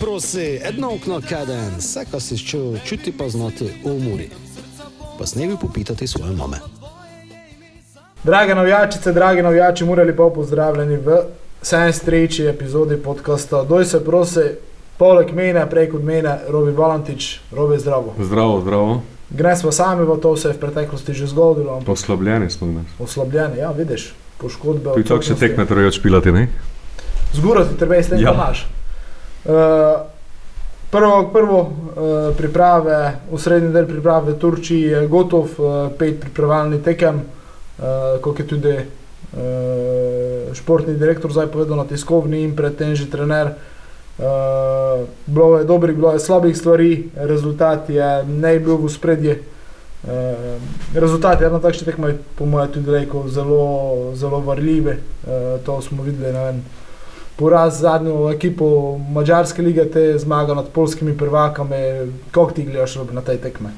[0.00, 4.28] Prosi, edno okno kaden, vse, kar si čutil, čuti pa znati v umori.
[5.18, 6.56] Pa snevi popitati svoje mame.
[8.24, 11.16] Drage navijačice, dragi navijači, morali pa pozdravljeni v
[11.62, 12.48] 73.
[12.50, 13.64] epizodi podcasta.
[13.64, 14.40] Doj se prosi,
[14.96, 18.14] poleg mene, preko mene, Robi Valantič, Robi zdravo.
[18.20, 19.02] Zdravo, zdravo.
[19.30, 21.72] Gre smo sami, v to se je v preteklosti že zgodilo.
[21.76, 22.90] ampak Oslabljeni smo danes.
[22.98, 24.94] Oslabljeni, ja, vidiš, poškodbe.
[24.94, 26.48] Tu čak še tekme trebajo špilati, ne?
[27.34, 28.28] Zgurati treba iz tega Ja.
[28.28, 28.34] ja.
[28.34, 28.66] imaš.
[29.46, 30.02] Uh,
[30.90, 36.82] prvo, prvo uh, priprave, v srednji del priprave v Turčiji je gotov, uh, pet pripravljalnih
[36.82, 43.06] tekem, uh, kot je tudi uh, športni direktor zdaj povedal na tiskovni in predtem že
[43.06, 43.54] trener.
[44.18, 49.46] Uh, bilo je dobrih, bilo je slabih stvari, rezultat je ne bil v spredje.
[50.02, 50.58] Uh,
[50.90, 54.98] rezultat je na takšni tekmi, po mojem, tudi rekel, zelo, zelo varljive.
[55.22, 56.66] Uh, to smo videli na enem
[57.36, 61.76] poraz zadnjo ekipo Mačarske lige, te zmaga nad polskimi prvakami.
[62.30, 63.70] Kako ti gledaš na tej tekme?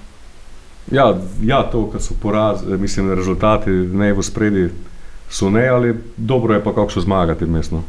[0.90, 4.68] Ja, ja to, kar so poraz, eh, mislim, rezultati ne v spredi,
[5.30, 7.82] so ne, ali dobro je pa kakšno zmagati mestno.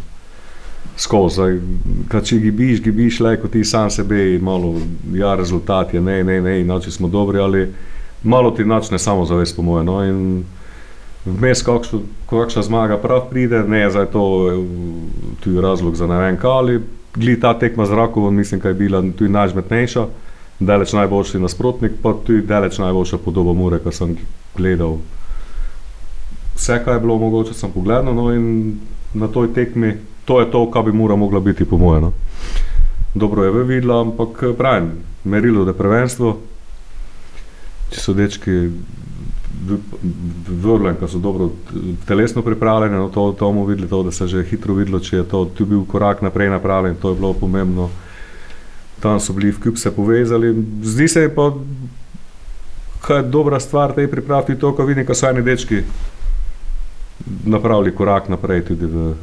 [0.98, 1.62] Skozi,
[2.08, 4.76] kad če gibiš, gibiš, le kot ti sam sebe, malo,
[5.14, 7.74] ja, rezultat je ne, ne, ne, inače smo dobri, ali
[8.24, 9.86] malo ti načne samozavest, po mojem.
[9.86, 10.44] No, in
[11.26, 11.64] vmes
[12.30, 14.24] kakšna zmaga prav pride, ne, zdaj to
[15.44, 16.82] tu je razlog za ne vem kaj, ali
[17.16, 20.06] gli ta tekma z Rakovom, mislim, kaj je bila tu najžmetnejša.
[20.60, 24.18] Daleč najboljši nasprotnik, pa tudi daleč najboljša podoba Mure, kar sem
[24.58, 24.98] gledal.
[26.56, 28.80] Vse, kar je bilo mogoče, sem pogledal no, in
[29.14, 29.94] na toj tekmi,
[30.26, 32.02] to je to, kar bi Mura mogla biti, po mojem.
[32.02, 32.12] No.
[33.16, 34.92] Dobro je videla, ampak pravim,
[35.24, 36.38] merilo, da je prvenstvo.
[37.90, 38.58] Če so dečki
[40.48, 41.50] vrglanka so dobro
[42.08, 45.18] telesno pripravljene, no to, to bomo videli, to, da se je že hitro videlo, če
[45.18, 47.90] je to tu bil korak naprej napravljen, to je bilo pomembno.
[49.00, 50.54] Tam so bili v kup se povezali,
[50.84, 51.54] zdi se pa,
[53.02, 55.84] kaj je dobra stvar tej pripravi, tudi to, ko vidim, ko so eni dečki
[57.46, 59.14] napravili korak naprej tudi v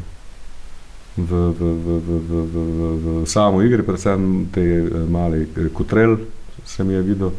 [1.16, 5.72] v, v, v, v, v, v, v, v samo igri, predvsem te eh, mali eh,
[5.72, 6.20] kotrel,
[6.64, 7.32] sem je videl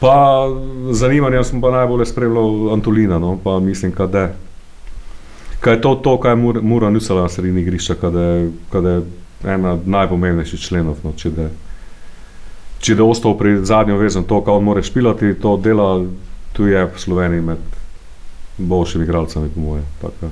[0.00, 0.46] Pa
[0.90, 4.32] zanimanje sem pa najbolj spremljal Antolina, no, pa mislim, kad je.
[5.60, 8.84] Kaj je to, to kaj je Mura, Mura nusila na sredini igrišča, kad je, kad
[8.84, 9.02] je
[9.44, 11.00] ena najpomembnejših členov.
[11.04, 11.48] No, če da
[12.84, 16.04] če da ostal pri zadnjem vezem to, kar on more špilati, to dela
[16.52, 17.62] tu je v Sloveniji med
[18.58, 19.82] boljšimi igralcami, po moje.
[20.02, 20.30] Tako,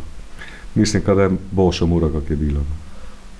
[0.74, 2.60] mislim, da je boljša mura, kak je bila.
[2.60, 2.76] no.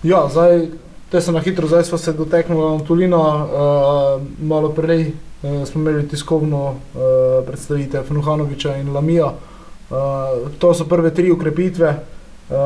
[0.03, 0.67] Ja, zdaj,
[1.13, 5.13] te se na hitro, zdaj smo se doteknili Antolina, uh, malo prej
[5.43, 6.77] uh, smo imeli tiskovno uh,
[7.47, 9.27] predstavitev Nuhanoviča in Lamija.
[9.27, 9.97] Uh,
[10.59, 11.89] to so prve tri ukrepitve.
[12.51, 12.57] Uh,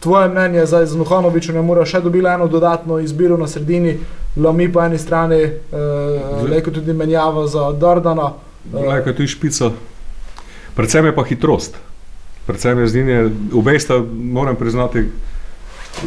[0.00, 3.96] tvoje mnenje zdaj z Nuhanovičem je mora še dobila eno dodatno izbiro na sredini,
[4.36, 8.34] Lami po eni strani, uh, leko tudi menjava za Dardana.
[8.72, 9.72] Kaj tu je špica.
[10.76, 11.80] Predvsem je pa hitrost.
[12.46, 13.18] Predvsem je zdinje,
[13.54, 15.08] obe sta, moram priznati,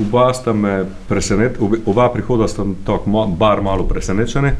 [0.02, 4.52] oba sta me presenetila, oba prihoda sta tako ma, bar malo presenečeni.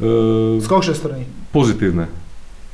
[0.00, 1.24] Uh, Z kakšne strani?
[1.52, 2.06] pozitivne.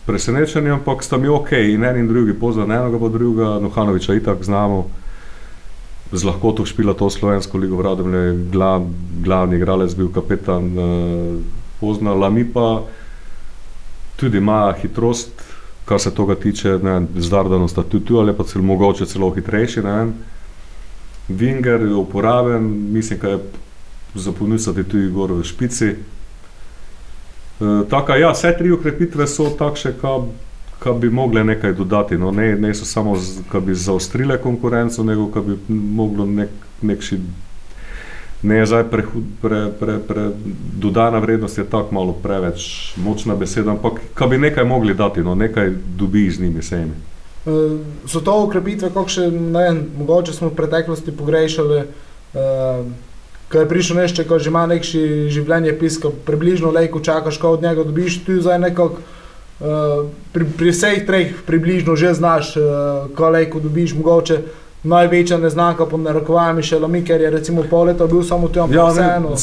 [0.06, 4.40] Presenečenje, ampak sta mi ok, in en in drugi, pozna enega pa drugega, Nuhanoviča itak
[4.44, 4.88] znamo,
[6.12, 8.88] z lahkoto špila to slovensko ligo v Radomlje, glav,
[9.22, 11.36] glavni igralec bil kapetan, uh,
[11.80, 12.82] pozna Lami pa
[14.16, 15.30] tudi ima hitrost,
[15.84, 19.30] kar se toga tiče, ne z Dardanom sta tudi tu, ali pa celo mogoče celo
[19.30, 20.14] hitrejši, ne vem.
[21.30, 23.38] Vinger je uporaben, mislim, da je
[24.14, 25.94] zapolniti tudi gor v špici.
[27.60, 29.92] E, ja, vse tri ukrepitve so takšne,
[30.80, 32.18] ki bi mogle nekaj dodati.
[32.18, 33.16] No, ne, ne so samo,
[33.52, 36.50] da bi zaostrile konkurenco, nego da bi moglo nek,
[36.82, 37.20] nekši.
[38.42, 39.02] Ne je zdaj pre,
[39.42, 40.30] pre, pre, pre,
[40.80, 45.34] dodana vrednost, je tako malo preveč močna beseda, ampak da bi nekaj mogli dati, no,
[45.34, 47.09] nekaj dobi z njimi sejmi.
[47.46, 51.78] Uh, so to ukrepitve, kakšne, ne vem, mogoče smo v preteklosti pogrešali,
[52.34, 52.84] uh,
[53.48, 57.62] ko je prišel nešče, ko že ima nekši življenje piska, približno lejko čakaš, ko od
[57.62, 60.04] njega dobiš, tu zdaj nekako uh,
[60.36, 64.42] pri, pri vseh treh približno že znaš, uh, ko lejko dobiš, mogoče
[64.84, 68.88] največja neznanka pod narekovajami še Lami, ker je recimo pol leta bil samo tam, Ja,
[68.88, 69.36] pa vseeno.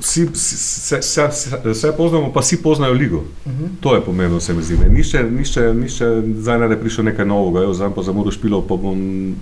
[0.00, 3.16] Vsi, se, se, se, se poznamo, pa vsi poznajo ligo.
[3.16, 3.68] Uh -huh.
[3.80, 4.76] To je pomembno, se mi zdi.
[4.90, 8.62] Nišče, nišče, nišče zdaj ne da prišel nekaj novega, jaz zdaj pa za mudo špilo,
[8.62, 9.34] pa bom.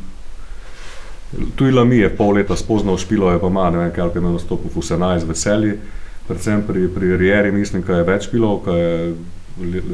[1.55, 4.21] Tu je Lami je pol leta spoznal špilo, je pa ima, ne vem, kaj je
[4.21, 5.73] na nastopu v 18 veselji.
[6.29, 9.15] Predvsem pri, pri Rieri mislim, da je več špilov, ko je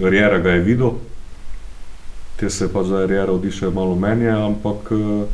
[0.02, 0.90] Riera ga je videl.
[2.36, 5.24] Te se pa zdaj Riera odiše malo menje, ampak eh,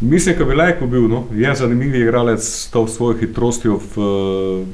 [0.00, 1.24] Mislim, da bi lahko bil, no?
[1.32, 3.78] je zanimiv igralec s to svojo hitrostjo.
[3.96, 4.64] V,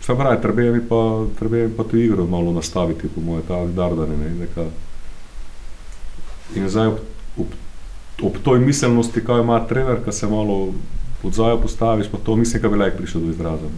[0.00, 3.66] Sam pravi, treba je pa, treba je pa to igro malo nastaviti, po mojem, ta
[3.66, 4.16] Dardane.
[4.16, 4.64] Ne, neka.
[6.54, 6.98] In zdaj ob,
[7.38, 7.46] ob,
[8.22, 10.72] ob toj miselnosti, kaj ima trener, ki se malo
[11.22, 13.68] podzajo postaviš, pa to mislim, da bi lahko prišel do izraza.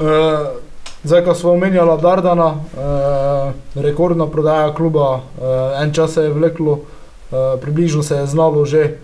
[0.00, 0.06] Uh,
[1.04, 5.22] zdaj, ko smo omenjali Dardana, uh, rekordna prodaja kluba, uh,
[5.82, 8.96] en čas se je vleklo, uh, približno se je znalo že,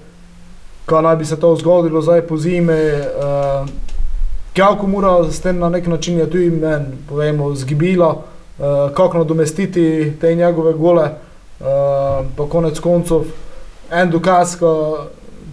[0.88, 2.80] kaj naj bi se to zgodilo zdaj po zime.
[2.98, 3.68] Uh,
[4.52, 8.64] Kjavko mora s tem na nek način je tudi men, povemo, zgibila, uh,
[8.94, 11.04] kako nadomestiti te njegove gole,
[11.60, 11.66] uh,
[12.36, 13.28] pa konec koncev
[13.90, 14.98] en dokaz, ko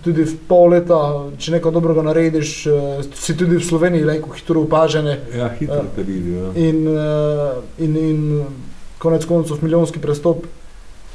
[0.04, 1.00] tudi v pol leta,
[1.38, 5.12] če nekaj dobrega narediš, uh, si tudi v Sloveniji lahko hitro opažen.
[5.36, 6.48] Ja, hitro te vidijo.
[6.48, 6.52] Ja.
[6.70, 8.46] In, uh, in, in
[8.98, 10.48] konec koncev milijonski prestop.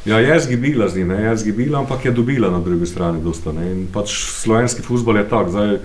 [0.05, 3.53] Ja, je zgibila z njim, je zgibila, ampak je dobila na drugi strani dosta.
[3.53, 3.73] Ne?
[3.73, 5.51] In pač slovenski futbol je tak.
[5.51, 5.79] Zdaj,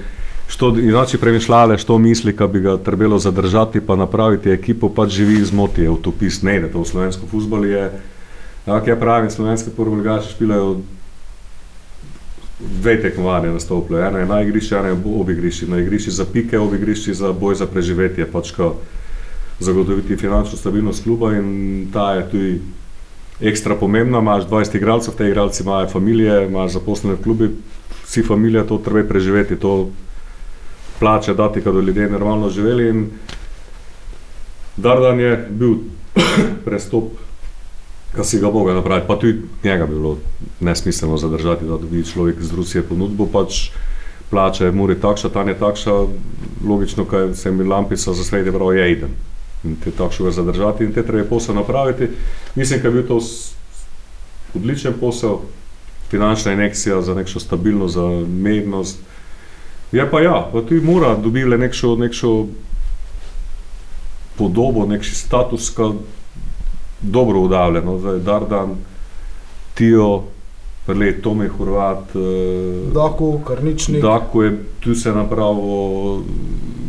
[0.47, 5.39] Što, inače premišljale, što misli, da bi ga trebalo zadržati, pa napraviti ekipo, pač živi
[5.41, 7.91] iz moti, je utopist, ne, da to v slovensko futbol je.
[8.65, 10.77] Tako ja pravim, slovenski prvoligaši špilajo
[12.59, 13.97] dve tekmovanja na stoplu.
[13.97, 15.65] Ena je na igrišču, ena je ob igrišču.
[15.69, 18.75] Na igrišču za pike, ob igrišču za boj za preživetje, pač ko
[19.59, 22.62] zagotoviti finančno stabilnost kluba in ta je tudi
[23.41, 24.19] ekstra pomembna.
[24.19, 27.49] Imaš 20 igralcev, te igralci imajo familije, imaš zaposlene v klubi,
[28.05, 29.55] vsi familije to treba preživeti.
[29.55, 29.89] To
[30.99, 32.89] plače dati, da bi ljudje normalno živeli.
[32.89, 33.09] In
[34.77, 35.75] Dardan je bil
[36.65, 37.03] prestop,
[38.15, 40.17] ki si ga mogel napraviti, pa tudi njega bi bilo
[40.59, 43.27] nesmiselno zadržati, da dobi človek z Rusije ponudbo.
[43.27, 43.69] Pač
[44.29, 45.91] plače je muri takša, ta je takša,
[46.67, 49.09] logično, kaj se mi lampisa za sredi prav je idem.
[49.65, 52.07] In te takšno ga zadržati in te treba posel napraviti.
[52.56, 53.19] Mislim, da je bil to
[54.56, 55.38] odličen posel,
[56.09, 59.00] finančna injekcija za neko stabilnost, za mednost.
[59.91, 62.45] Je pa ja, pa tudi mora dobiti nekšo, nekšo
[64.38, 65.91] podobo, nek status, ki je
[67.01, 67.85] dobro udavljen.
[67.85, 67.97] No.
[68.00, 68.75] Zdaj, Dardan,
[69.73, 70.23] Tijo,
[70.85, 72.15] Prele, Tome Hrvat.
[72.15, 74.01] Eh, Daku, Karničnik.
[74.01, 76.23] Daku je tu se napravil,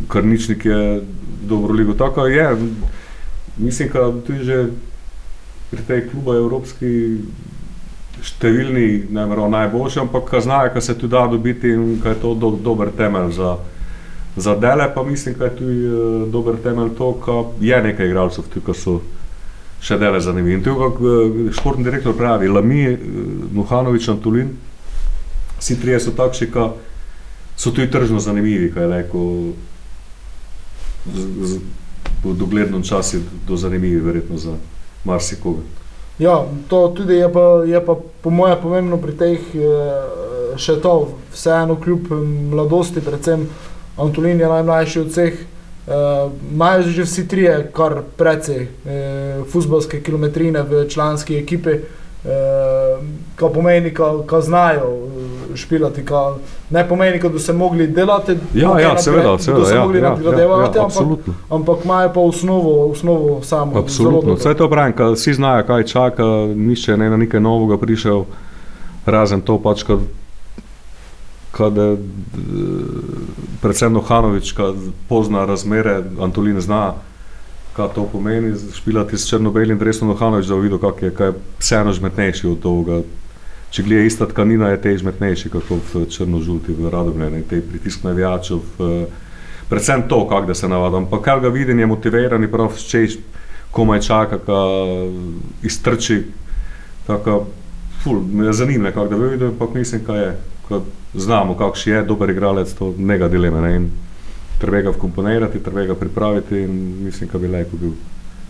[0.08, 1.02] Karničnik je
[1.48, 1.94] dobro ligo.
[1.94, 2.48] Tako je,
[3.56, 4.66] mislim, da tudi že
[5.70, 6.92] pri tej klubu evropski
[8.24, 12.34] številni, ne vem, najboljši, ampak znajo, kaj se tu da dobiti in kaj je to
[12.34, 13.56] do, dober temelj za,
[14.36, 14.88] za dele.
[14.94, 19.00] Pa mislim, da je tu uh, dober temelj to, da je nekaj igralcev, ki so
[19.84, 20.56] še dele zanimivi.
[20.56, 22.98] In tu, kako uh, športni direktor pravi, Lami, uh,
[23.58, 24.54] Nuhanovič, Antolin,
[25.58, 26.68] vsi trije so takšni, ki
[27.56, 29.32] so tudi tržno zanimivi, kaj je rekel.
[32.24, 34.56] V doglednem času do zanimivi, verjetno za
[35.04, 35.62] marsikoga.
[36.18, 39.66] Ja, to tudi je pa, je pa po mojem pomembno pri teh eh,
[40.56, 40.94] še to,
[41.34, 42.08] vseeno kljub
[42.54, 43.44] mladosti, predvsem
[44.00, 45.92] Antolin je najmlajši od vseh, eh,
[46.52, 51.80] imajo že vsi trije kar precej eh, futbalske kilometrine v članski ekipi,
[53.36, 54.88] kar pomeni, da znajo
[55.56, 56.34] špilati, kar
[56.70, 58.36] ne pomeni, da so mogli delati.
[58.54, 59.60] Ja, ja, seveda, seveda.
[59.60, 63.78] Da so ja, mogli ja, nadgradevati, ja, ja, ampak, ampak imajo pa osnovo, osnovo samo.
[63.78, 68.24] Absolutno, vse to pravim, ker vsi znajo, kaj čaka, nišče ne na nekaj novega prišel,
[69.06, 69.98] razen to pač, kad,
[71.50, 71.74] kad
[73.62, 74.74] predvsem Nohanovič, kad
[75.08, 76.94] pozna razmere, Antolin zna,
[77.76, 81.38] kaj to pomeni, špilati s črno-belim dresom Nohanovič, da bo videl, kak je, kaj je
[81.60, 83.00] vseeno žmetnejši od toga
[83.76, 88.62] če gleda ista tkanina, je tež metnejši kot v črno-žuti, v radomljeni, te pritisk navijačev.
[89.68, 91.08] Predvsem to, kako da se navadam.
[91.10, 93.18] Pa kar ga vidim, je motiviran, prav češ,
[93.76, 94.60] komaj čaka, da
[95.66, 96.22] iztrči.
[97.06, 97.42] Tako,
[98.00, 100.32] ful, me zanima, kako da vidim, ampak mislim, kaj je.
[100.66, 100.80] Ko
[101.14, 103.60] znamo, kakšen je dober igralec, to nega dileme.
[103.60, 103.74] Ne?
[104.60, 107.92] Treba ga vkomponirati, treba ga pripraviti in mislim, da bi lahko bil.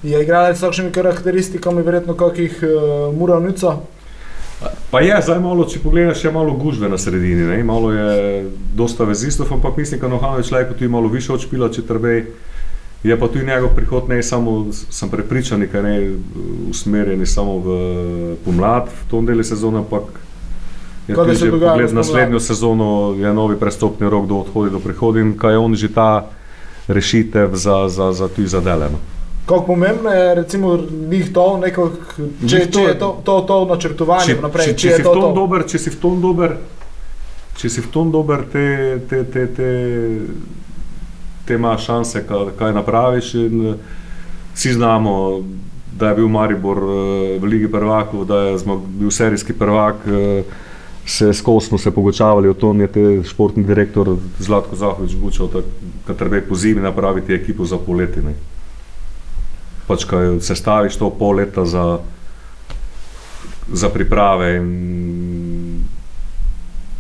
[0.06, 3.74] Je igralec s takšnimi karakteristikami, verjetno kakih uh, Muranica?
[4.90, 7.64] Pa je, zdaj malo, če pogledaš, je malo gužve na sredini, ne?
[7.64, 8.44] malo je
[8.74, 12.26] dosta vezistov, ampak mislim, da Nohanovič lahko tudi malo više odšpila, če trbe.
[13.04, 16.16] Je pa tudi njegov prihod, ne samo, sem prepričan, da ne
[16.70, 17.74] usmerjen samo v
[18.44, 20.16] pomlad, v tom delu sezone, ampak
[21.08, 25.36] je tudi že pogled naslednjo sezono, je novi prestopni rok do odhodi do prihodnje in
[25.38, 26.26] kaj je on že ta
[26.88, 28.98] rešitev za, za, za tudi zadeleno.
[29.46, 30.78] Kako pomembno je, recimo,
[31.10, 31.90] njih to, neko,
[32.48, 34.66] če, če je to, to, to načrtovanje če, naprej.
[34.66, 35.28] Če, če, če, si to to.
[35.36, 36.56] Dober, če si v tom dober,
[37.60, 38.66] če si v tom dober, te,
[39.06, 39.70] te, te, te,
[41.46, 43.30] te ima šanse, kaj, kaj napraviš.
[43.44, 43.76] In,
[44.56, 45.14] vsi znamo,
[45.94, 46.82] da je bil Maribor
[47.38, 50.02] v Ligi prvakov, da je zmog, bil serijski prvak.
[51.06, 55.48] se skozi smo se pogočavali o tom, je te športni direktor Zlatko Zahovič bučal,
[56.06, 58.20] da treba po zimi napraviti ekipo za poleti.
[59.86, 59.88] Ne.
[59.88, 61.98] Pač, kaj sestaviš to pol leta za,
[63.72, 65.84] za priprave in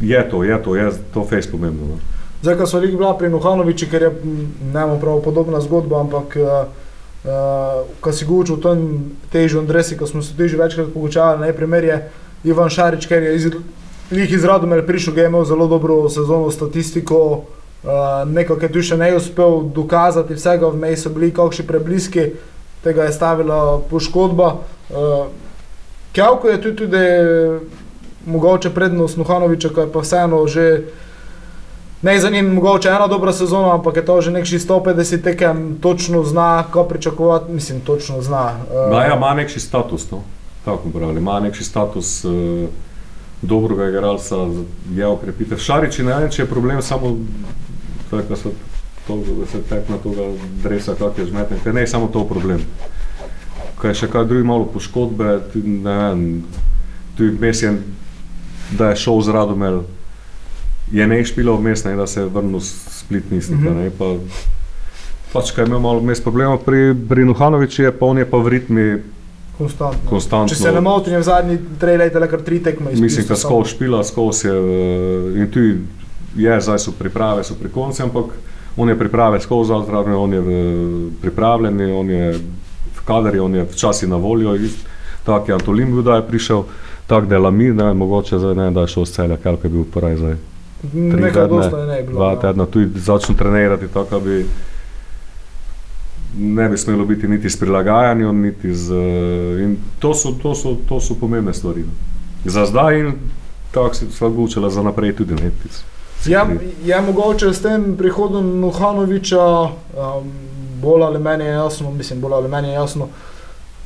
[0.00, 1.86] je to, je to, je to fejs pomembno.
[1.86, 1.98] No.
[2.42, 4.10] Zdaj, ko smo bila pri Nuhanoviču, ker je
[4.72, 6.68] ne prav podobna zgodba, ampak uh,
[7.24, 11.40] uh, ko si govoril o tem težjem dresi, ko smo se tudi že večkrat pogočavali,
[11.40, 12.10] najprej je
[12.44, 13.48] Ivan Šarič, ker je iz,
[14.10, 17.42] iz Radomir prišel, ki je imel zelo dobro sezono statistiko,
[17.82, 22.30] uh, nekaj, ki je tu še ne uspel dokazati, vsega vmej so bili kakšni prebliski,
[22.84, 24.54] tega je stavila poškodba.
[24.90, 25.26] Uh,
[26.12, 26.98] Kjavko je tudi, tudi
[28.26, 30.82] mogoče prednost Nuhanoviča, ki je pa vseeno že
[32.02, 36.24] ne za njim mogoče ena dobra sezona, ampak je to že nekši 150 tekem, točno
[36.24, 38.52] zna, ko pričakovati, mislim, točno zna.
[38.70, 40.22] Uh, ja, ima nekši status, no?
[40.64, 42.32] tako pravi, ima nekši status uh,
[43.42, 44.36] dobrega igralca,
[44.94, 45.58] je okrepitev.
[45.58, 47.16] Šariči ne vem, če je problem samo,
[48.10, 48.50] da se
[49.06, 50.22] to, da se tekna toga
[50.62, 52.62] dresa, kak je žmeten, ker ne je samo to problem.
[53.80, 56.24] Kaj še kaj drugi malo poškodbe, ne vem,
[57.16, 57.82] tudi mesjen,
[58.78, 59.82] da je šel z Radomel,
[60.92, 63.60] je ne špilo vmes, ne, da se je vrnil split mislim.
[63.60, 63.90] Mm -hmm.
[63.98, 64.14] pa,
[65.32, 69.02] pač, kaj imel malo vmes problema pri Brinuhanoviči, je pa on je pa v ritmi
[69.58, 70.10] konstantno.
[70.10, 70.48] konstantno.
[70.48, 72.92] Če se ne motim, je v zadnji tri leta le kar tri tekme.
[72.92, 75.60] Mislim, da skol špila, skol se eh, in tu
[76.36, 78.24] je, zdaj so priprave, so pri koncu, ampak
[78.76, 82.32] on je priprave skol za zdravljenje, on je eh, pripravljen, on je
[82.96, 84.56] v kadri, on je včasih na voljo.
[85.24, 86.62] Tak je Antolim bil, da je prišel,
[87.06, 89.70] tak da je Lamir, ne mogoče zdaj ne, da je šel z celja, kaj je
[89.70, 90.36] bil prvi zdaj.
[90.92, 92.18] Nekaj dosta je ne bilo.
[92.18, 92.40] Dva no.
[92.40, 94.46] tedna tudi začne trenirati, tako da bi
[96.38, 98.94] ne bi smelo biti niti s prilagajanjem, niti z.
[99.64, 101.80] In to so, to so, to so pomembne stvari.
[101.80, 101.92] No.
[102.44, 103.12] Za zdaj in
[103.70, 105.82] tako se je odločila za naprej tudi netic.
[106.26, 106.46] Ja,
[106.84, 110.32] je mogoče s tem prihodom Nuhanoviča, um,
[110.82, 113.10] bolj ali meni je jasno, mislim, bolj ali meni je jasno, uh,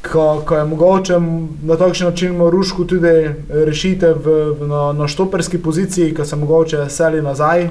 [0.09, 1.15] ko, ko je mogoče
[1.63, 6.89] na takšen način Marušku tudi rešite v, v, na, na štoperski poziciji, ko se mogoče
[6.89, 7.71] seli nazaj eh,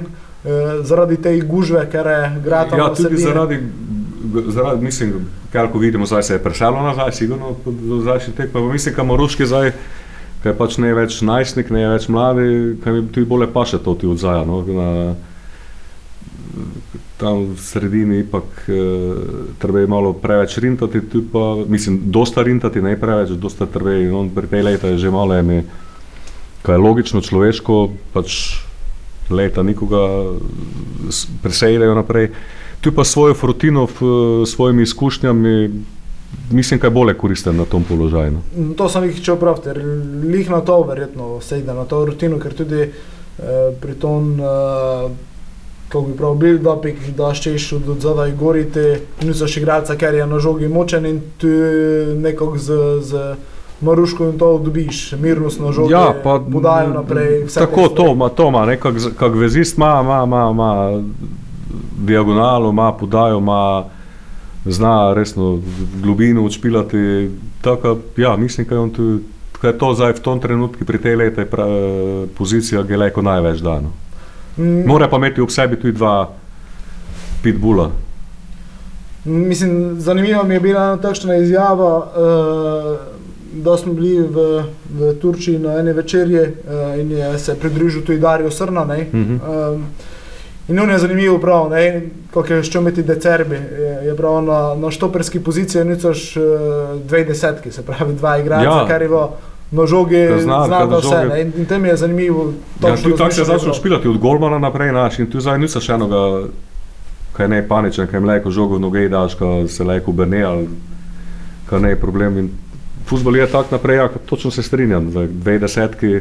[0.82, 2.68] zaradi te gužve, ker je grad.
[2.78, 3.60] Ja, tudi zaradi,
[4.46, 7.56] zaradi, mislim, kar ko vidimo, zdaj se je preselo nazaj, sigurno,
[8.02, 9.72] zdaj še tek, pa mislim, ka Maruški zdaj,
[10.42, 12.46] kaj pač ne je več najstnik, ne je več mladi,
[12.80, 14.88] kaj mi tudi bolje paše to ti odzaja, no, na,
[17.20, 18.80] tam v sredini ipak e,
[19.60, 24.32] treba je malo preveč rintati, pa, mislim, dosta rintati, ne preveč, dosta treba je, on
[24.32, 25.64] pri tej leta je že malo eme,
[26.64, 27.76] kaj je logično, človeško,
[28.16, 28.56] pač
[29.30, 30.32] leta nikoga
[31.44, 32.32] presejdejo naprej.
[32.80, 33.84] Tu pa svojo frutino,
[34.48, 35.56] svojimi izkušnjami,
[36.50, 38.32] mislim, kaj bolje koristen na tom položaju.
[38.32, 38.42] No.
[38.56, 39.78] Mm, to sem jih čel prav, ker
[40.24, 42.92] lih na to verjetno sejde, na to rutino, ker tudi eh,
[43.80, 45.10] pri tom eh,
[45.90, 46.58] kako bi prav bil,
[47.16, 51.50] da ščeš od zadaj gorite, niso še igralca, ker je na žogi močen in tu
[52.22, 53.22] nekako z, z
[53.80, 57.46] Maruško in to dobiš, mirnost na žogi, ja, pa podajo naprej.
[57.54, 61.02] Tako to ima, to ima, nekak kak vezist ima, ima, ima, ima
[62.06, 63.84] diagonalo, ima podajo, ima
[64.64, 65.60] zna resno
[66.02, 69.20] globino odšpilati, tako, ja, mislim, kaj on tu,
[69.60, 71.46] kaj to zdaj v tom trenutku pri tej lete
[72.38, 73.92] pozicija, ki je leko največ dano.
[74.58, 74.86] Mm.
[74.86, 76.28] Mora pa imeti ob sebi tudi dva
[77.42, 77.90] pitbula.
[79.24, 82.98] Mislim, zanimiva mi je bila takšna izjava, uh,
[83.52, 84.62] da smo bili v,
[84.96, 88.84] v Turčiji na ene večerje uh, in je se pridružil tudi Darijo Srna.
[88.84, 89.36] Mm -hmm.
[89.74, 89.80] uh,
[90.70, 91.70] in on je zanimivo prav,
[92.30, 93.54] kako je še imeti decerbi.
[93.54, 96.44] Je, je prav na, na štoperski poziciji, nicoš uh,
[97.04, 98.86] dve desetki, se pravi dva igralca, ja.
[98.88, 99.26] kar je bilo
[99.70, 101.24] na žogi, znamo vse.
[101.28, 101.42] Ne?
[101.42, 102.52] In, in tem je zanimivo.
[102.82, 105.94] Ja, tu tako se začne špilati od Golmana naprej naš in tu zdaj niso še
[105.94, 106.48] enoga,
[107.36, 110.66] kaj ne paničen, kaj mleko žogo v noge daš, ko se leko brne ali
[111.70, 112.38] kaj ne problem.
[112.38, 112.50] In
[113.06, 116.20] futbol je tak naprej, ja, točno se strinjam, za dve desetki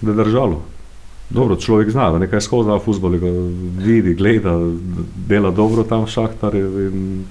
[0.00, 0.62] da je držalo.
[1.30, 3.18] Dobro, človek zna, da nekaj skozi v futbolu,
[3.82, 4.54] vidi, gleda,
[5.28, 7.24] dela dobro tam šahtar in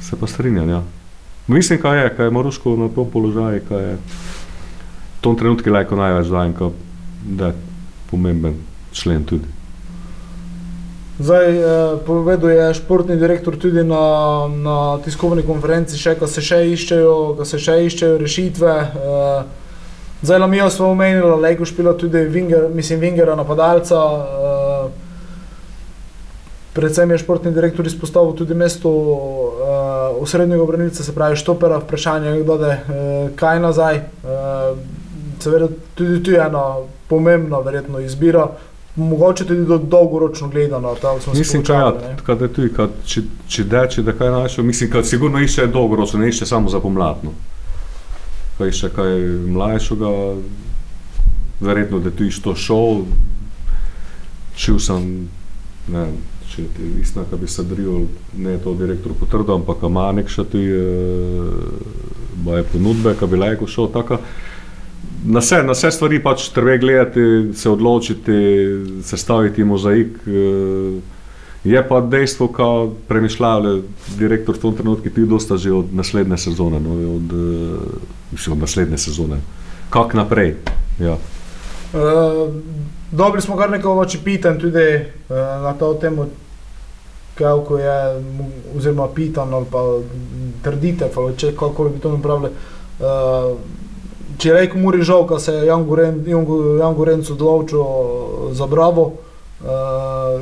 [0.00, 0.82] se pa strinjam, ja.
[1.46, 5.96] Mislim, kaj je, kaj je Moruško na tom položaju, kaj je v tom trenutku lahko
[5.96, 6.54] največ dajem,
[7.24, 7.54] da je
[8.10, 8.54] pomemben
[8.92, 9.48] člen tudi.
[11.18, 16.60] Zdaj, eh, povedal je športni direktor tudi na, na tiskovni konferenci, še, ko se še
[16.72, 18.74] iščejo, ko se še iščejo rešitve.
[18.78, 19.67] Eh,
[20.22, 23.96] zdaj, Lamijo smo omenili, da je špila tudi Vinger, mislim, Vingera napadalca.
[23.96, 25.08] Eh,
[26.72, 32.54] Predvsem je športni direktor izpostavil tudi mesto uh, osrednjega branilca, se pravi Štopera, vprašanje, kdo
[32.54, 34.78] je uh, kaj nazaj, uh,
[35.42, 36.76] seveda tudi tu je ena
[37.08, 38.46] pomembna verjetno izbira,
[38.96, 40.94] mogoče tudi do, dolgoročno gledano.
[40.94, 41.82] tam smo se Mislim, kaj,
[42.26, 46.20] kad je tudi, kad, če, če deče, da kaj našel, mislim, kad sigurno išče dolgoročno,
[46.20, 47.34] ne išče samo za pomladno.
[48.58, 49.12] Kaj išče kaj
[49.54, 50.08] mlajšega,
[51.60, 53.04] verjetno, da tu isto šel,
[54.58, 55.06] čul sem,
[55.88, 56.16] ne vem,
[56.50, 60.30] če je istina, kad bi se dril, ne je to direktor potrdil, ampak ima nek
[60.32, 60.82] še tu je
[62.72, 64.18] ponudbe, kad bi lajko šel, taka,
[65.24, 68.40] na vse, na vse stvari pač treba gledati, se odločiti,
[69.06, 70.18] sestaviti mozaik.
[70.26, 71.17] eh,
[71.68, 73.82] Je pa dejstvo, ko premišljali
[74.16, 77.76] direktor v tom trenutku, ti dosta že od naslednje sezone, no, od, eh,
[78.32, 79.36] mislim, od naslednje sezone.
[79.90, 80.56] Kak naprej?
[81.00, 81.16] Ja.
[81.92, 82.52] Uh,
[83.12, 86.26] dobili smo kar nekaj oči pitanj tudi uh, na to temo,
[87.34, 88.24] kako je,
[88.76, 89.78] oziroma pitan ali pa
[90.62, 92.50] trditev, ali če kako bi to napravili.
[93.00, 93.56] Uh,
[94.38, 97.84] če rekel Muri žal, da se je Jan Gorenc odločil
[98.52, 99.12] za Bravo,
[99.60, 100.40] uh,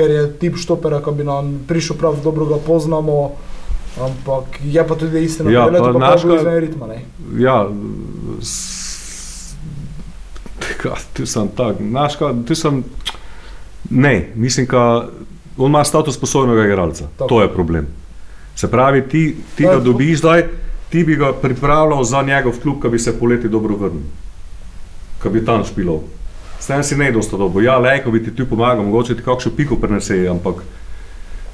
[0.00, 3.30] ker je tip štopera, ki bi nam prišel prav dobro, ga poznamo.
[4.00, 6.86] Ampak je pa tudi istina, Ja, da je to naš pa ka- izven ritma.
[6.86, 6.98] Ne?
[7.36, 7.66] Ja,
[8.40, 9.54] s-
[10.78, 12.84] ka, tu sem tak, znaš, ka, tu sem,
[13.90, 15.08] ne, mislim, da
[15.58, 17.28] on ima status sposobnega igralca, Tako.
[17.28, 17.86] to je problem.
[18.56, 19.22] Se pravi, ti,
[19.54, 20.46] ti ga dobiš zdaj,
[20.88, 24.06] ti bi ga pripravljal za njegov klub, ki bi se poleti dobro vrnil,
[25.18, 26.00] ki bi tam špilal.
[26.60, 27.62] S tem si ne dosta dobro.
[27.64, 30.62] Ja, lejko bi ti tu pomagal, mogoče ti kakšno piko prenese, ampak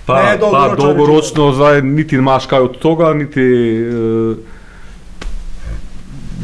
[0.07, 3.43] pa, Ne, ne, pa dolgoročno dolgoročno zdaj niti imaš kaj od toga, niti
[3.87, 4.37] uh,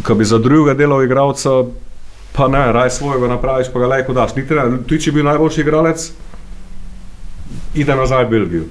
[0.03, 1.51] ko bi za drugega delal igralca,
[2.33, 4.35] pa ne, raj svojega napraviš, pa ga lejko daš.
[4.37, 6.11] Niti ne, ti če bi bil najboljši igralec,
[7.75, 8.65] ide nazaj v Belgijo.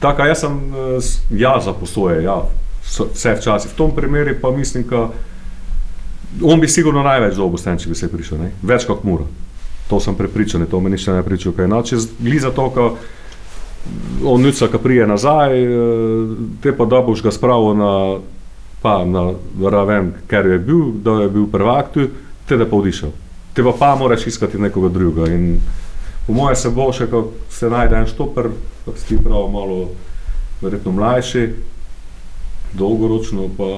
[0.00, 2.42] Tako, jaz sem, eh, ja, za posoje, ja,
[2.84, 3.70] vse včasih.
[3.72, 5.08] V tom primeru pa mislim, da
[6.42, 8.52] on bi sigurno največ dobil, s tem, če bi se prišel, ne?
[8.62, 9.26] več kot mora.
[9.90, 12.70] To sem prepričan, to me nišče ne pričal, kaj inače, gli za to,
[14.24, 15.76] on nuca, ki prije nazaj, eh,
[16.62, 17.92] te pa da boš ga spravil na,
[18.82, 19.32] pa na
[19.70, 22.08] raven, ker je bil, da je bil prvak tu,
[22.48, 23.12] te da pa odišel.
[23.54, 25.60] Te pa pa moraš iskati nekoga drugega in
[26.26, 28.48] po mojem se bo še, ko se najde en štoper,
[28.84, 29.92] kot si ti prav malo
[30.62, 31.44] verjetno mlajši,
[32.74, 33.68] dolgoročno pa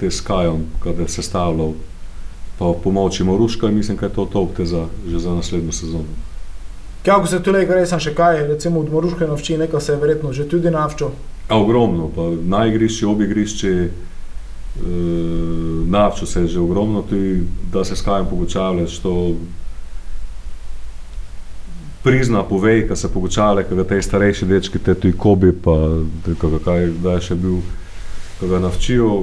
[0.00, 1.72] te s Kajom, kada je sestavljal,
[2.58, 6.30] pa pomočimo Ruška in mislim, da je to to te za, že za naslednjo sezono.
[7.04, 10.00] Kako se tu reče, res sem še kaj, recimo od Moruške navči, nekaj se je
[10.00, 11.14] verjetno že tudi navčil.
[11.48, 13.88] A ogromno, pa na igrišču, ob igrišči, e,
[15.88, 19.14] navčil se je že ogromno, tudi da se s Kajem pogočavljaš, to
[22.04, 26.04] prizna, povej, ko se ko ga te starejši dečki, te tudi Kobi, pa
[26.38, 27.60] ko kaj, da je še bil,
[28.40, 29.22] ko ga navčijo,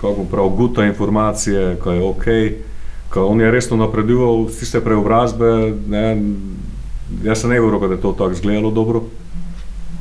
[0.00, 2.24] kako prav guta informacije, ko je ok,
[3.10, 6.22] ko on je resno napredoval, tiste preobrazbe, ne,
[7.24, 9.02] jaz sem ne govoril, da je to tako izgledalo dobro,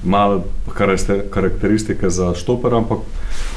[0.03, 0.43] malo
[0.77, 2.97] karakter- karakteristike za štoper, ampak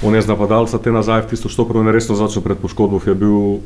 [0.02, 3.00] on je z napadalca te nazaj v tisto štoper, on je resno začel pred poškodbo,
[3.06, 3.60] je bil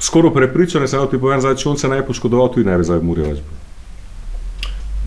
[0.00, 2.84] skoraj prepričan, se ti povem, zdaj, če on se ne bi poškodoval, tudi ne bi
[2.84, 3.40] zdaj v Muri več.
[3.40, 3.56] bil.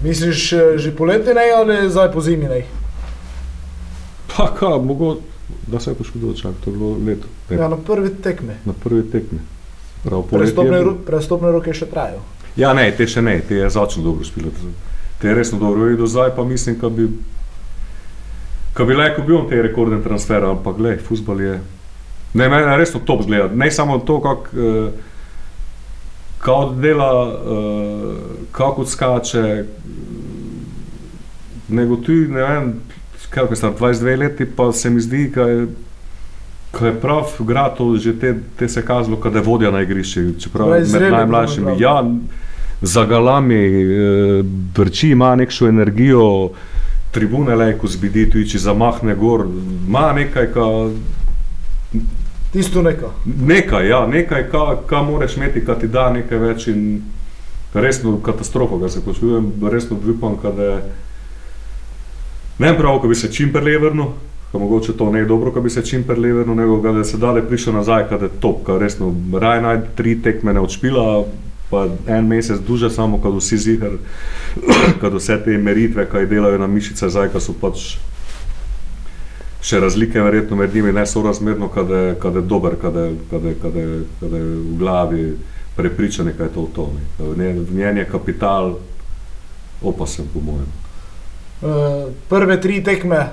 [0.03, 2.82] Misliš, eh, že poleti ne ali zdaj po zimi ne?
[4.33, 5.15] Pa kaj, mogo,
[5.67, 8.53] da se je poškodoval, čak, to je bilo leto, pet, Ja, na prvi tekmi.
[8.65, 9.39] na prvi tekmi.
[10.03, 12.19] Prav Prestopne, ro- prestopne roke še trajajo.
[12.55, 14.73] Ja, ne, te še ne, te je začel dobro špilati.
[15.17, 17.05] Te je resno dobro videl, zdaj pa mislim, da bi,
[18.73, 21.55] ka bi lahko bil te rekorden transfer, ampak gled, futbol je.
[22.33, 23.47] Ne, meni je resno top zgleda.
[23.55, 24.89] Ne samo to, kako uh,
[26.39, 28.15] kak dela, uh,
[28.51, 29.45] kako skače,
[31.69, 32.73] nego tudi, ne vem,
[33.33, 35.67] kako je star 22 leti, pa se mi zdi, da je,
[36.71, 40.21] ka je prav igra to že te, te se kazalo, da je vodja na igrišču,
[40.39, 41.75] čeprav Prav med je najmlajšimi.
[41.79, 42.03] Ja,
[42.81, 44.43] za galami, eh,
[44.75, 46.49] brči ima nekšno energijo,
[47.11, 49.45] tribune lejko zbidi, tudi če zamahne gor,
[49.87, 50.67] ima nekaj, ka,
[52.53, 53.07] Tisto neka.
[53.25, 57.01] nekaj, ja, nekaj, ka, ka moraš imeti, ka ti da nekaj več in
[57.73, 60.77] resno katastrofa, ga se počujem, resno upam, da je,
[62.59, 64.05] ne vem prav, ko bi se čim prej vrnil,
[64.51, 67.17] pa mogoče to ne je dobro, ko bi se čim prej vrnil, nego da se
[67.17, 71.23] dale prišel nazaj, kad je top, ka resno, raj naj tri tekme ne odšpila,
[71.69, 73.95] pa en mesec duže samo, kad vsi zihar,
[75.01, 77.95] kad vse te meritve, kaj delajo na mišice, zdaj, ka so pač
[79.63, 83.43] še razlike verjetno med njimi ne sorazmerno, kad je, kad je dober, kad je, kad
[83.43, 83.87] je, kad je,
[84.19, 85.21] kad je v glavi
[85.75, 86.89] prepričan, kaj je to to.
[86.93, 87.25] Ne.
[87.25, 88.73] V nje- V njen je kapital
[89.81, 90.82] opasen, po mojem.
[91.63, 93.29] Uh, prve tri tekme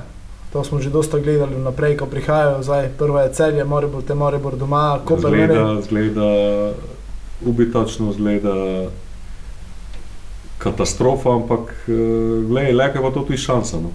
[0.53, 2.63] To smo že dosta gledali naprej, ko prihajajo.
[2.63, 5.31] Zdaj, prva je celje, Maribor, te Maribor doma, Koper.
[5.31, 5.47] mene.
[5.47, 6.29] Zgleda, zgleda
[7.47, 8.91] ubitačno, zgleda
[10.59, 11.93] katastrofa, ampak eh,
[12.51, 13.79] glej, le je to tudi šansa.
[13.79, 13.91] No.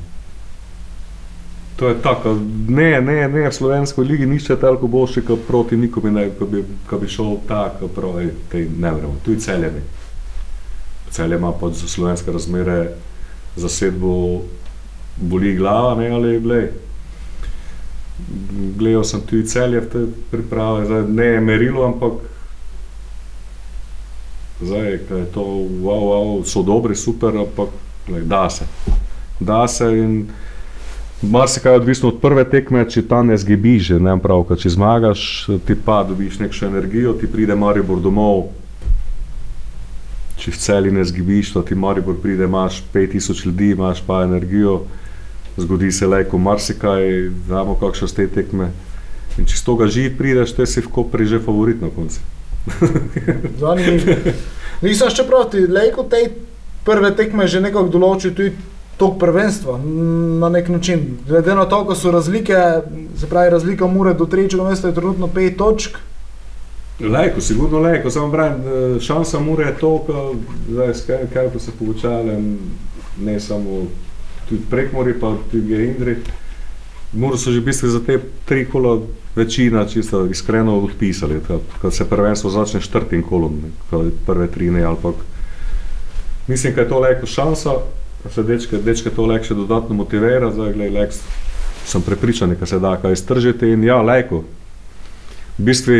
[1.75, 6.11] To je tako, ne, ne, ne, v slovenski ligi nišče toliko boljši, kot proti nikomu,
[6.11, 9.75] ne, ko bi, ko bi šel tako, pravi, tej ne vremo, tu je celje.
[9.75, 9.83] Ne.
[11.11, 12.95] Celje ima pač za slovenske razmere
[13.55, 14.41] zasedbo
[15.17, 16.69] boli glava, ne, ali glej.
[18.77, 22.23] Gledal sem tudi celje v te priprave, zdaj ne je merilo, ampak
[24.61, 25.43] zdaj, kaj je to,
[25.83, 27.75] wow, wow, so dobri, super, ampak
[28.07, 28.65] glej, da se.
[29.39, 30.27] Da se in
[31.21, 34.69] marsikaj je odvisno od prve tekme, če ta ne zgibi že, ne prav, kad če
[34.69, 38.47] zmagaš, ti pa dobiš nekšno energijo, ti pride Maribor domov,
[40.45, 44.83] če v celi ne zgibiš, to ti Maribor pride, imaš 5000 ljudi, imaš pa energijo,
[45.57, 48.69] zgodi se lejko marsikaj, znamo kakšne ste tekme.
[49.41, 52.21] In če z toga živi prideš, te si v Kopri že favorit na koncu.
[53.61, 54.35] Zanimivo.
[54.85, 56.21] Nisem še proti, lejko te
[56.85, 58.53] prve tekme že nekako določil tudi
[59.01, 59.79] tok prvenstva
[60.45, 61.17] na nek način.
[61.25, 62.53] Glede na to, ko so razlike,
[63.17, 65.97] se pravi razlika mure do trečega mesta je trenutno pet točk.
[66.99, 70.35] Lejko, sigurno lejko, samo pravim, eh, šansa mora je to, ko,
[70.69, 72.39] zdaj, skaj, kaj pa se povečale,
[73.19, 73.83] ne samo
[74.49, 76.15] tudi prekmori, pa tudi Gerindri.
[77.13, 78.99] Muro so že v bistvu za te tri kola
[79.35, 81.41] večina čisto iskreno odpisali,
[81.81, 85.15] ko se prvenstvo začne s četrtim kolom, je prve tri ne, ampak
[86.47, 87.73] mislim, da je to lejko šansa,
[88.23, 91.11] da se dečke, dečke to lejko še dodatno motivira, zdaj glej, lejk,
[91.85, 94.43] sem prepričan, da se da kaj iztržiti in ja, lejko.
[95.57, 95.93] V bistvu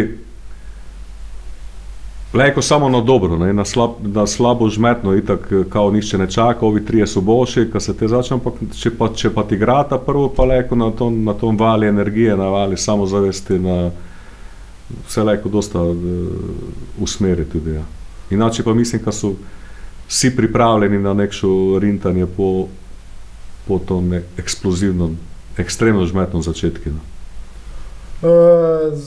[2.36, 6.65] Lejko samo na dobro, ne, na, slab, na slabo žmetno, itak kao nišče ne čaka,
[6.65, 9.98] ovi trije so boljši, ko se te začne, ampak če pa, če pa ti igrata
[9.98, 13.91] prvo, pa lejko na tom, na tom vali energije, na vali samozavesti, na
[15.08, 15.95] vse lejko dosta uh,
[17.00, 17.78] usmeri tudi.
[17.80, 17.84] Ja.
[18.30, 19.32] Inače pa mislim, da so
[20.08, 22.67] vsi pripravljeni na nekšo rintanje po,
[23.67, 25.12] po tom ne- eksplozivno,
[25.58, 26.89] ekstremno žmetnom začetku.
[26.89, 27.00] No.
[28.28, 29.00] Uh,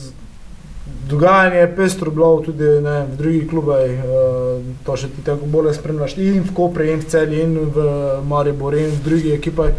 [1.08, 5.74] dogajanje je pestro bilo tudi ne, v drugih klubih, uh, to še ti tako bolje
[5.76, 7.86] spremljaš in v Kopri, in v Celju, in v
[8.28, 9.72] Mariboru, in v drugih ekipah.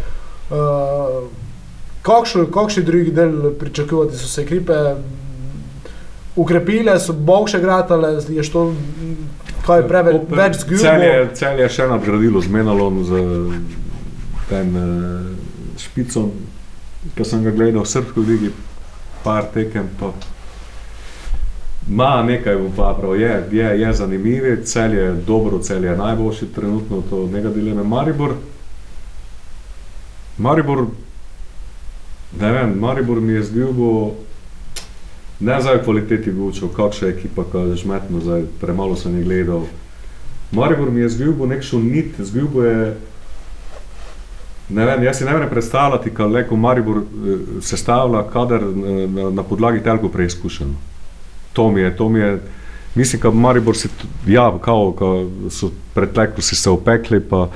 [0.50, 1.28] Uh,
[2.02, 4.78] kakšen, kakšen drugi del pričakovati so se ekipe?
[6.36, 8.70] Ukrepile so, boljše gratale, je to,
[9.66, 10.58] kaj preveč, več.
[10.80, 13.22] Celje, celje je še nadgradilo z Menalom, z
[14.50, 15.30] tem uh,
[15.78, 16.30] špicom,
[17.14, 18.52] ki sem ga gledal v srpski ligi,
[19.24, 19.90] par tekem.
[20.00, 20.14] Pa.
[21.88, 26.46] Ma nekaj bom pa prav, je, je, je zanimivo, cel je dobro, cel je najboljši
[26.54, 27.82] trenutno, to nega dileme.
[27.82, 28.34] Maribor,
[30.38, 30.86] Maribor,
[32.40, 34.10] ne vem, Maribor mi je zgubil,
[35.40, 39.64] ne v kvaliteti gučev, kakšna ekipa, ki je žmetno, zdaj premalo sem jih gledal.
[40.52, 42.96] Maribor mi je zgubil nekšno nit, zgubil je,
[44.68, 47.04] ne vem, jaz si ne morem predstavljati, kaj leko Maribor eh,
[47.60, 50.76] sestavlja kader eh, na, na podlagi telko preizkušen.
[51.52, 52.38] To mi je, to mi je,
[52.94, 53.88] mislim, da Maribor t-
[54.26, 55.04] ja, kao, ka
[55.50, 57.48] so preteklo si se opekli, pa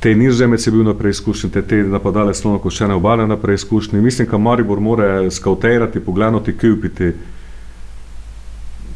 [0.00, 4.00] te nizozemec je bil na preizkušnji, te, te napadale slono koščene obale na preizkušnji.
[4.00, 7.12] Mislim, da Maribor mora skautirati, pogledati, kupiti,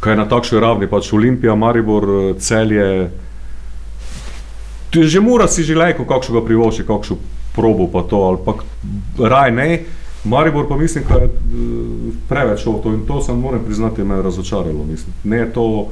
[0.00, 3.10] kaj je na takšni ravni, pač Olimpija, Maribor, celje.
[4.90, 7.16] Ti že mora si že lajko, kakšno ga privoši, kakšno
[7.54, 8.54] probo pa to, ali pa
[9.28, 9.68] raj ne.
[10.24, 11.30] Maribor pa mislim, da je eh,
[12.28, 14.84] preveč to in to sem moram priznati, me je razočaralo.
[14.84, 15.14] Mislim.
[15.24, 15.88] Ne je to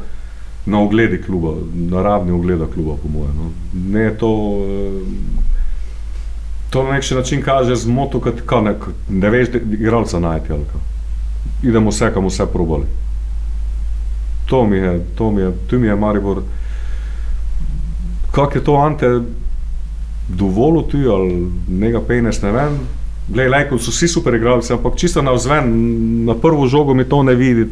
[0.67, 3.37] na ogledi kluba, na ravni ogleda kluba, po mojem.
[3.37, 3.51] No.
[3.91, 4.59] Ne je to.
[4.69, 5.49] eh,
[6.71, 8.75] To na nek še način kaže zmoto, kad ka ne,
[9.09, 10.81] ne veš, da igralca najti ali kaj.
[11.63, 12.85] Idemo vse, kam vse probali.
[14.47, 16.43] To mi je, to mi je, tu mi je Maribor.
[18.33, 19.09] Kak je to Ante
[20.29, 22.77] dovolil tu ali njega penes, ne vem.
[23.29, 25.69] Glej, lajko so vsi super igralci, ampak čisto na vzven,
[26.25, 27.67] na prvo žogo mi to ne vidi.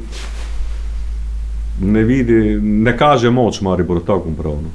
[1.81, 4.59] Ne vidi, ne kaže moč Maribor, tako bom prav.
[4.63, 4.71] No.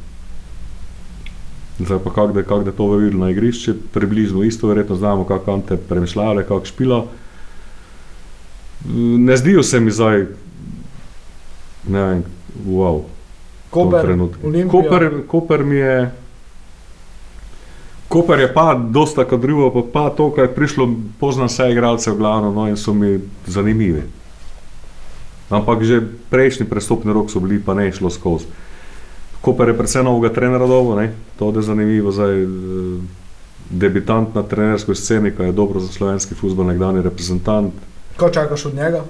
[1.85, 5.53] Zdaj pa kako da, kak da to videl na igrišču, približno isto, verjetno znamo, kako
[5.53, 7.05] Ante premišljale, kako špila.
[9.17, 10.25] Ne zdijo se mi zdaj,
[11.87, 12.23] ne vem,
[12.67, 13.01] wow.
[13.69, 14.17] Koper.
[14.71, 16.11] Koper, Koper mi je.
[18.11, 22.11] Koper je pa dosta kot drugo, pa, pa to, kar je prišlo, poznam vse igralce
[22.11, 24.03] v glavno no, in so mi zanimivi.
[25.47, 28.51] Ampak že prejšnji prestopni rok so bili, pa ne je šlo skozi.
[29.41, 31.15] Koper je predvsem novega trenera dobo, ne?
[31.39, 32.11] to je zanimivo.
[32.11, 32.47] Zdaj, eh,
[33.71, 37.73] debitant na trenerskoj sceni, ki je dobro za slovenski futbol, nekdani reprezentant.
[38.19, 39.03] Kaj čakaš od njega?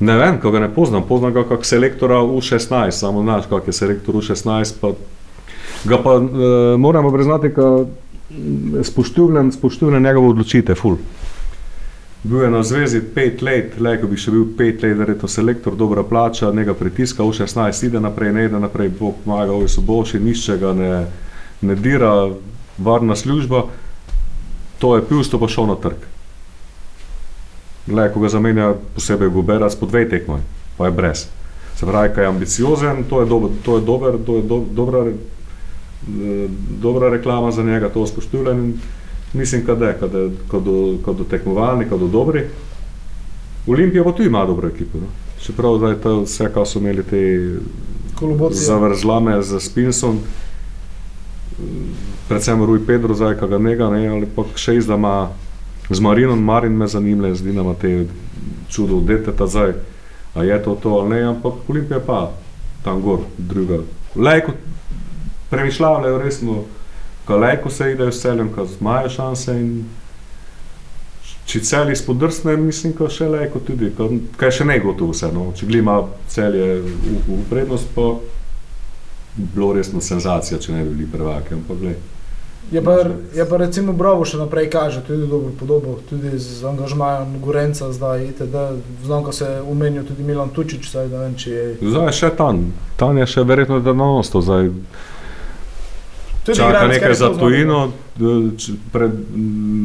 [0.00, 3.72] Ne vem, ko ga ne poznam, poznam ga kot selektora U16, samo znaš, kak je
[3.72, 4.78] selektor U16.
[4.80, 4.94] Pa,
[5.84, 6.30] ga pa uh,
[6.78, 7.84] moramo priznati, da
[8.82, 10.96] spoštujem, spoštujem njegovo odločitev, ful.
[12.22, 15.76] Bil je na zvezi pet let, le ko bi še bil pet let, verjetno selektor,
[15.78, 20.18] dobra plača, njega pritiska, V16 ide naprej, ne ide naprej, Bog pomaga, ovi so boljši,
[20.24, 20.90] nišče ga ne,
[21.62, 22.10] ne dira,
[22.78, 23.66] varna služba.
[24.82, 26.02] To je pil, to pa šel na trg.
[27.94, 30.42] Le, ko ga zamenja posebej Guberac po dveh tekmah,
[30.76, 31.28] pa je brez.
[31.78, 35.04] Se pravi, kaj je ambiciozen, to je, dober, to je, dober, to je do, dobra,
[36.80, 38.74] dobra reklama za njega, to spoštujem.
[39.32, 39.98] Mislim, da je,
[41.04, 42.46] kot do tekmovalni, kot do dobri.
[43.66, 44.98] Olimpija pa tudi ima dobro ekipo.
[44.98, 45.06] No?
[45.40, 47.20] Čeprav zdaj to vse, kar so imeli te
[48.50, 50.18] zavrzlame za Spinsom,
[52.28, 55.28] predvsem Rui Pedro, zdaj kaj ga nega, ne, ali pa še izdama
[55.90, 58.06] z Marinom, Marin me zanima, zdi nam te
[58.70, 59.74] čudo deteta zdaj,
[60.34, 62.30] a je to to ali ne, ampak Olimpija pa
[62.84, 63.82] tam gor, druga.
[64.16, 64.52] Lejko,
[65.50, 66.64] premišljavljajo resno,
[67.26, 69.84] ko lejko se idejo s celjem, ko imajo šanse in
[71.46, 75.52] če cel izpodrsne, mislim, ko še lejko tudi, ko, kaj še ne gotovo vse, no,
[75.54, 78.16] če glima celje v, v prednost, pa
[79.36, 82.04] bilo resno senzacija, če ne bi bili prvaki, ampak gledaj.
[82.66, 82.96] Je pa,
[83.30, 88.24] je pa recimo Bravo še naprej kaže tudi dobro podobo, tudi z angažmajem Gorenca zdaj,
[88.32, 88.56] itd.
[89.06, 91.66] Znam, ko se umenijo tudi Milan Tučič, zdaj da vem, če je...
[91.78, 92.64] Zdaj je še tam,
[92.98, 95.15] tam je še verjetno danosto, zdaj Tudi
[96.54, 97.92] čaka nekaj je za tujino,
[98.92, 99.10] pred,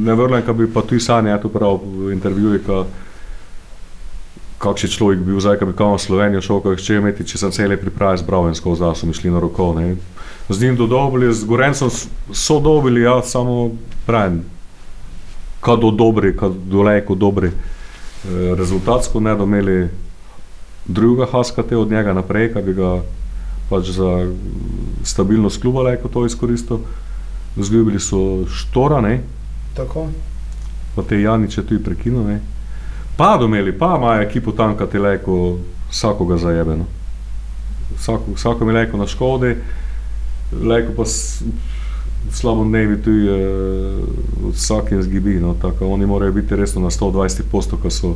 [0.05, 2.83] ne vrnem, ka bi pa tudi sanje, tu prav v intervjuju, ka,
[4.61, 7.55] kakšen človek bil zdaj, ka bi kam v Slovenijo šel, kako če imeti, če sem
[7.55, 9.95] cele priprave zbral in skozi zdaj so mi šli na roko, ne.
[10.49, 11.89] Z njim dodobili, z Gorencem
[12.33, 13.71] so dobili, ja, samo
[14.05, 14.43] pravim,
[15.61, 19.89] kad do dobri, kad daleko dobri, eh, rezultatsko ne domeli
[20.85, 23.01] drugega haskate od njega naprej, ka bi ga
[23.71, 24.27] pač za
[25.07, 26.83] stabilnost kluba lahko to izkoristil.
[27.57, 29.21] Zgubili so Štora, ne,
[29.75, 30.07] Tako.
[30.95, 32.39] pa te Janiče tudi prekinil, ne.
[33.17, 35.57] Pa domeli, pa imajo ekipo tam, ki ti lahko
[35.91, 36.77] vsakoga zajebe.
[36.77, 36.85] No.
[37.99, 39.55] Vsako, vsako mi lahko na škodi,
[40.63, 41.43] lahko pa s,
[42.31, 45.39] slabo dnevi tudi uh, vsakim zgibi.
[45.39, 45.55] No.
[45.61, 48.15] Tako, oni morajo biti resno na 120 postov, ki so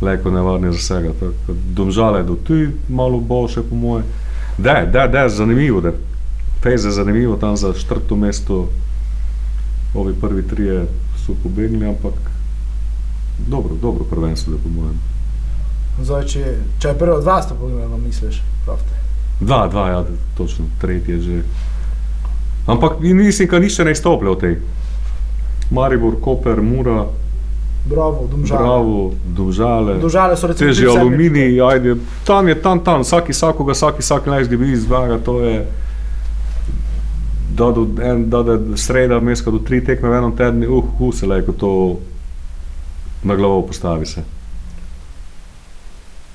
[0.00, 1.16] lahko nevarni za vsega.
[1.20, 2.54] Tako, domžale do tu
[2.88, 4.04] malo boljše, po moje.
[4.58, 5.92] Da, da, da, zanimivo, da
[6.62, 8.68] Fejz je zanimivo tam za četrto mesto.
[9.94, 10.86] Ovi prvi trije
[11.26, 12.14] so pobegnili, ampak
[13.48, 14.98] dobro, dobro prvenstvo, da po mojem.
[16.02, 18.98] Zdaj, če, če je prvo dva sta pogledala, misliš, pravite.
[19.40, 20.04] Dva, dva, ja,
[20.36, 21.42] točno, tretji je že.
[22.66, 24.56] Ampak mislim, da nišče ne izstoplja v tej.
[25.70, 27.06] Maribor, Koper, Mura,
[27.86, 28.62] Bravo, Domžale.
[28.62, 29.94] Bravo, Domžale.
[30.02, 30.74] Domžale so recimo...
[30.74, 30.98] Sedmi.
[30.98, 31.96] aluminij, ajde,
[32.26, 35.66] tam je, tam, tam, vsaki vsakoga, vsaki vsak naj zgibi izvaga, to je,
[37.54, 41.14] da do en, da, da sreda, meska do tri tekme v enem tednu, uh, uh,
[41.14, 41.70] se lejko to
[43.22, 44.24] na glavo postavi se.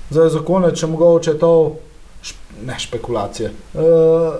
[0.09, 1.75] Zdaj za konec, če mogoče to,
[2.23, 3.51] šp, ne špekulacije.
[3.73, 4.39] Uh,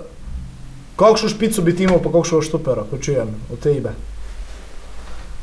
[0.96, 3.92] kakšno špico bi timov, pa kakšno štopero, počujem od tebe.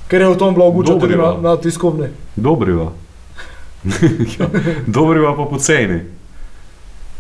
[0.10, 2.10] Ker je v tom bilo ogučeno tudi na, na tiskovni.
[2.36, 2.92] Dobriva.
[4.40, 4.50] ja,
[4.88, 6.02] dobriva pa poceni.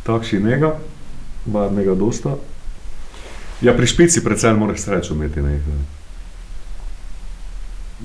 [0.03, 0.73] Takši njega,
[1.45, 2.35] bar njega dosta.
[3.61, 5.41] Ja, pri špici predvsem moraš srečo imeti.
[5.41, 5.59] Ne?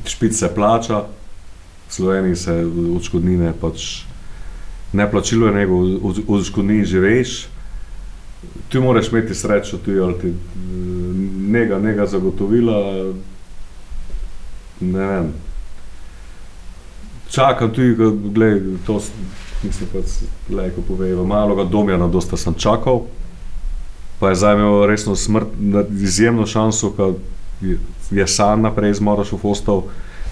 [0.04, 1.04] Špic se plača,
[1.88, 2.52] v Sloveniji se
[2.96, 4.04] odškodnine pač
[4.92, 7.46] ne plačilo, nego od odškodnin živeš.
[8.68, 10.34] Tu moraš imeti srečo, tu ali ti
[11.50, 13.12] njega, njega zagotovila,
[14.80, 15.32] ne vem.
[17.30, 17.94] Čakam tudi,
[18.34, 19.00] gledaj, to
[19.64, 19.88] mislim,
[20.48, 21.24] da lahko povejo.
[21.24, 23.00] Malo ga domjana, dosta sem čakal,
[24.20, 25.48] pa je zdaj imel resno smrt,
[26.00, 27.14] izjemno šanso, ko
[28.10, 29.82] je, sam naprej zmoraš v Fostov,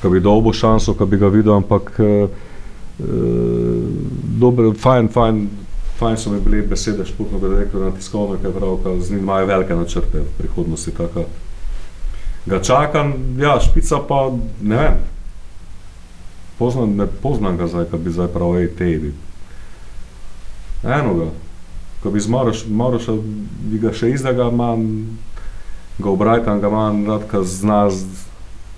[0.03, 3.07] ko bi dolgo šanso, ko bi ga videl, ampak eh, eh,
[4.39, 5.49] dobro, fajn, fajn,
[5.99, 9.21] fajn so mi bile besede športnega direktorja na tiskovni, ki je prav, da z njim
[9.21, 10.91] imajo velike načrte v prihodnosti.
[10.91, 11.25] Taka.
[12.47, 14.31] Ga čakam, ja, špica pa
[14.63, 14.97] ne vem.
[16.59, 19.13] Poznam, ne poznam ga zdaj, da bi zdaj prav ej tebi.
[20.85, 21.27] Eno ga,
[22.03, 23.13] ko bi zmaraš, Maroša
[23.63, 24.89] bi ga še izdega manj,
[25.99, 28.27] ga obrajtam ga manj, rad, ka zna z-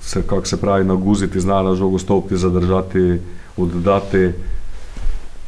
[0.00, 3.20] se, kako se pravi, naguziti, zna na žogo stopiti, zadržati,
[3.56, 4.26] oddati.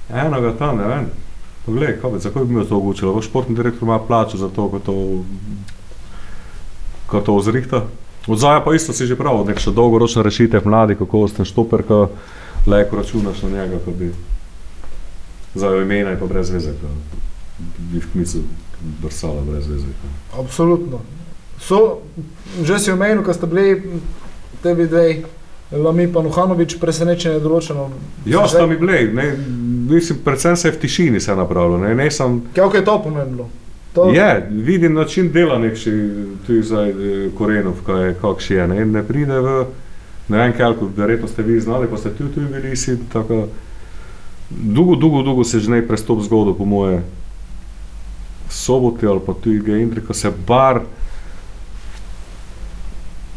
[0.08, 1.06] Eno ga tam, ne vem.
[1.66, 3.22] Poglej, kaj bi, zakaj bi mi to omogočilo?
[3.22, 4.96] Športni direktor ima plačo za to, ko to,
[7.06, 7.84] ko to ozrihta.
[8.26, 11.98] Odzaja pa isto si že prav, nek še dolgoročna rešitev mladi, kako ostanem štoper, ko
[12.66, 14.10] lajko računaš na njega, ko bi
[15.54, 16.90] za imena je pa brez veze, ko
[17.78, 18.42] bi v kmicu
[19.02, 19.86] brsala brez veze.
[19.86, 20.40] ko.
[20.42, 21.00] Absolutno.
[21.60, 22.02] So,
[22.62, 24.00] že si omenil, ko ste bili
[24.62, 25.24] tebi dve,
[25.72, 27.88] Lami pa Nuhanovič, presenečenje določeno.
[28.26, 29.32] Ja, sta mi bili, ne,
[29.90, 33.48] mislim, predvsem se je v tišini se napravilo, ne, ne sem Kako je to pomembno?
[33.96, 35.90] To, Je, vidim način dela nekši,
[36.46, 36.94] tu zdaj eh,
[37.38, 39.54] Korenov, kaj je, kakš je, ne, ne pride v,
[40.28, 43.46] ne vem, kako, verjetno ste vi znali, pa ste tu, tu bili si, tako,
[44.50, 47.00] dolgo, dolgo, dolgo se že ne prestop zgodil, po moje,
[48.52, 50.80] soboti ali pa tu je Indri, ko se bar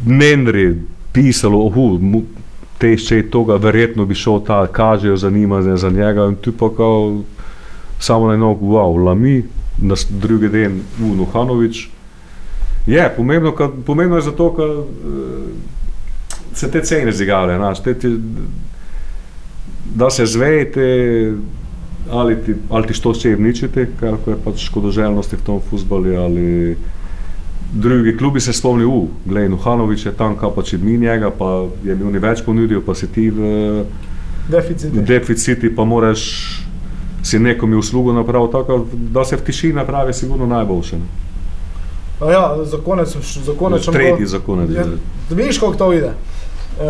[0.05, 0.75] Nendri
[1.13, 2.23] pisalo, ohu, mu,
[2.77, 6.27] tešče je toga, verjetno bi šel ta, kažejo zanimanje za njega.
[6.27, 7.21] In tu pa kao,
[7.99, 9.43] samo na eno, wow, lami,
[9.81, 11.89] na drugi dan Unuhanovič.
[12.87, 14.85] Je, pomembno, ka, pomembno je zato, ker uh,
[16.53, 18.13] se te cene zigale, znaš, te, ti,
[19.95, 20.85] da se zvejte,
[22.11, 26.77] ali ti, ali ti što še uničite, kar je pač škodoželjnosti v tom futbalu, ali
[27.73, 31.67] drugi klubi se spomnijo, uh, glej, Nuhanovič je tam, kaj pa če mi njega, pa
[31.85, 33.85] je mi oni več ponudil, pa si ti v
[34.49, 34.93] Deficit.
[34.93, 36.23] v deficiti, pa moraš
[37.29, 40.97] si nekomu uslugo napraviti, tako da se v tišini napravi, sigurno najboljše.
[40.97, 41.07] ne.
[42.19, 43.09] A Ja, za konec,
[43.45, 44.69] za konec še Tretji za konec.
[44.69, 44.83] Ja,
[45.29, 46.11] vidiš, kako to ide.
[46.77, 46.85] Uh,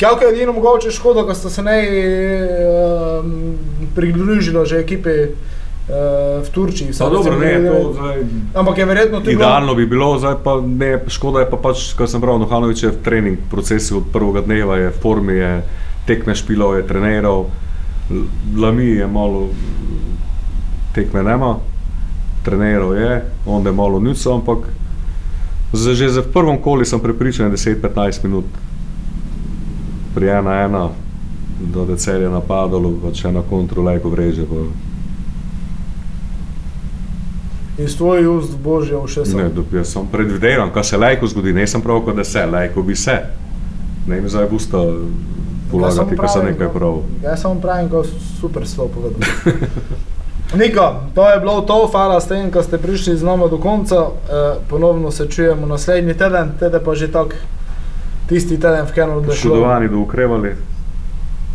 [0.00, 3.24] Kako je edino mogoče škoda, ko ste se ne uh,
[3.94, 5.94] pridružili že ekipi uh,
[6.40, 6.86] v Turčiji.
[6.88, 8.18] Pa Vsaj dobro, ne, da- to zdaj,
[8.54, 12.08] Ampak je verjetno tudi idealno bi bilo, zdaj pa ne, škoda je pa pač, kar
[12.08, 15.52] sem prav, Nohanovič je v trening procesu od prvega dneva, je v formi, je
[16.06, 17.46] tekme špilov, je treniral,
[18.56, 19.48] Lami je malo
[20.94, 21.56] tekme nema,
[22.44, 24.58] treniral je, onda je malo nuco, ampak
[25.72, 28.44] z, že za prvem koli sem prepričan, 10-15 minut
[30.14, 30.88] pri ena ena,
[31.60, 34.46] da je napadalo, pa če na kontrolajko vreže.
[34.46, 34.54] Pa,
[37.82, 39.36] iz tvojih ust božje uše so.
[39.36, 42.96] Ne, jaz sem predvidevan, kaj se lajko zgodi, ne sem prav, da se, lajko bi
[42.96, 43.18] se.
[44.06, 44.78] Ne mi zdaj busta
[45.74, 46.98] polagati, kaj se nekaj prav.
[47.22, 48.04] Jaz samo pravim, ko
[48.40, 49.20] super so povedal.
[50.60, 53.96] Niko, to je bilo to, hvala s tem, ko ste prišli z nami do konca.
[53.96, 54.08] E,
[54.70, 57.34] ponovno se čujemo naslednji teden, tede pa že tak
[58.28, 59.50] tisti teden v Kenu, da šlo.
[59.50, 60.54] Poškodovani, da ukrevali.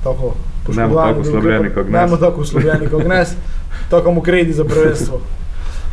[0.03, 0.33] Tako,
[0.67, 2.09] bomo tako oslabljeni kot Ne Gnes.
[2.09, 3.29] bomo tako oslabljeni kot gnes,
[3.89, 5.21] tako mu kredi za prvenstvo.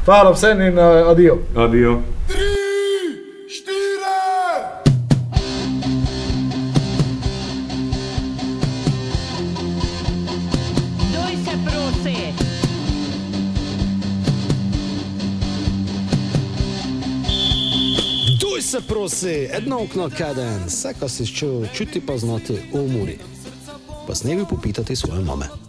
[0.04, 1.38] Hvala vsem in uh, adijo.
[1.56, 2.00] Adijo.
[18.80, 23.18] Se prosi, jedno okno kaden, vse, kar si čutil, čuti pa znati v umori.
[24.06, 25.65] Pa s nebi popitati svoje mame.